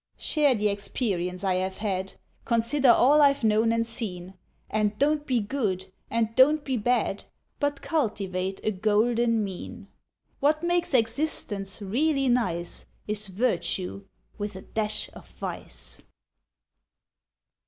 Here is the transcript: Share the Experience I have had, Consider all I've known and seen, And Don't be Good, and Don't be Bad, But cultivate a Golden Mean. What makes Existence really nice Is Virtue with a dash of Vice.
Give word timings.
Share 0.17 0.55
the 0.55 0.67
Experience 0.67 1.43
I 1.43 1.53
have 1.57 1.77
had, 1.77 2.13
Consider 2.43 2.89
all 2.89 3.21
I've 3.21 3.43
known 3.43 3.71
and 3.71 3.85
seen, 3.85 4.33
And 4.67 4.97
Don't 4.97 5.27
be 5.27 5.39
Good, 5.39 5.93
and 6.09 6.35
Don't 6.35 6.63
be 6.63 6.75
Bad, 6.75 7.25
But 7.59 7.83
cultivate 7.83 8.59
a 8.63 8.71
Golden 8.71 9.43
Mean. 9.43 9.89
What 10.39 10.63
makes 10.63 10.95
Existence 10.95 11.83
really 11.83 12.29
nice 12.29 12.87
Is 13.07 13.27
Virtue 13.27 14.03
with 14.39 14.55
a 14.55 14.61
dash 14.63 15.07
of 15.13 15.29
Vice. 15.29 16.01